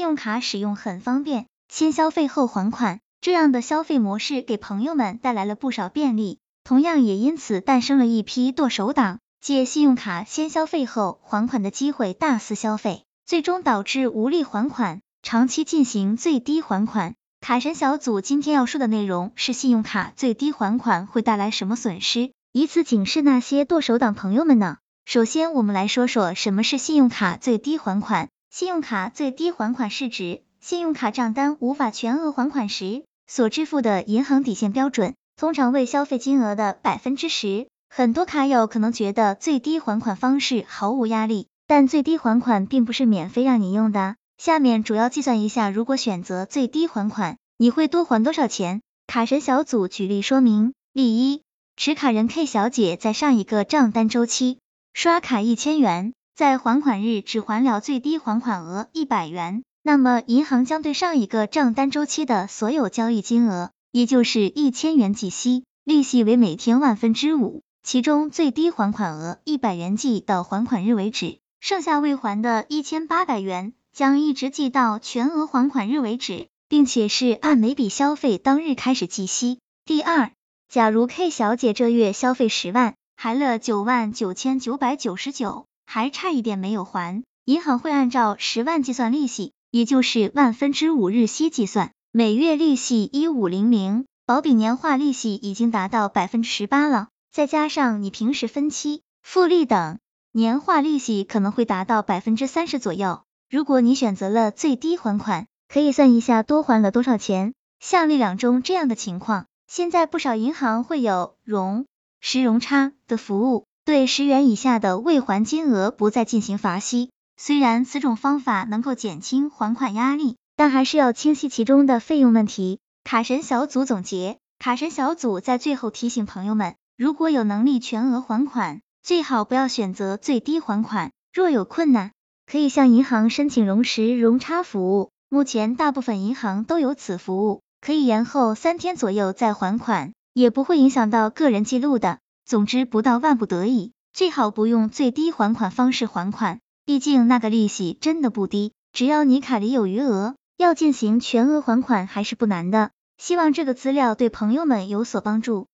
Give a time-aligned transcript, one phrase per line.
[0.00, 17.14] 信用卡使用很方便，先消费后还款，这样的消费模式给朋友们带来了不少便利，同样也因此诞生了一批剁手党，借信用卡先消费后还款的机会大肆消费，最终导致无力还款，长期进行最低还款。
[17.42, 24.78] 卡神小组今天要说的内容是信用卡最低还款会带来什么损失，以此警示那些剁手党朋友们呢。
[25.04, 28.30] 首先，我们来说说什么是信用卡最低还款。
[28.50, 37.68] 信用卡最低还款是指信用卡账单无法全额还款时所支付的银行底线标准，通常为消费金额的百分之十。
[37.88, 44.16] 很多卡友可能觉得最低还款方式毫无压力，但最低还款并不是免费让你用的。
[44.36, 48.82] 下面主要计算一下，如果选择最低还款，你会多还多少钱？
[49.06, 51.42] 卡神小组举例说明：例一，
[51.76, 54.58] 持卡人 K 小姐在上一个账单周期
[54.92, 73.74] 刷卡一千元，在还款日只还了最低还款额一百元，那么银行将对上一个账单周期的所有交易金额，也就是一千元计息，利息为每天万分之五，其中最低还款额一百元计到还款日为止，剩下未还的一千八百元。
[73.92, 79.58] 将一直记到全额还款日为止，并且是按每笔消费当日开始计息。
[79.84, 80.30] 第二，
[80.70, 99.98] 假如 K 小姐这月消费十万，还了九万九千九百九十九，还差一点没有还，银行会按照十万计算利息，也就是万分之五日息计算，每月利息一五零零，保比年化利息已经达到百分之十八了，再加上你平时分期、复利等，
[100.30, 103.22] 年化利息可能会达到百分之三十左右。
[103.50, 107.52] 如果你选择了最低还款，可以算一下多还了多少钱。
[107.80, 111.86] 像例两中这样的情况，现在不少银行会有融
[112.20, 117.10] 十融差的服务，对十元以下的未还金额不再进行罚息。
[117.36, 122.78] 虽然此种方法能够减轻还款压力，但还是要清晰其中的费用问题。
[123.02, 131.10] 卡神小组总结，卡神小组在最后提醒朋友们，如果有能力全额还款，最好不要选择最低还款。
[131.34, 132.12] 若有困难，
[132.46, 142.20] 可以向银行申请融实融差服务，目前大部分银行都有此服务，可以延后三天左右再还款，也不会影响到个人记录的。
[142.50, 148.72] 总之，不到万不得已，最好不用最低还款方式还款，毕竟那个利息真的不低。
[148.92, 152.90] 只要你卡里有余额，要进行全额还款还是不难的。
[153.18, 155.68] 希望这个资料对朋友们有所帮助。